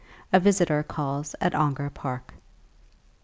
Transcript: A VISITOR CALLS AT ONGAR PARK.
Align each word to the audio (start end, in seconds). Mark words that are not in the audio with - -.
A 0.33 0.39
VISITOR 0.39 0.81
CALLS 0.81 1.35
AT 1.41 1.53
ONGAR 1.53 1.91
PARK. 1.91 2.33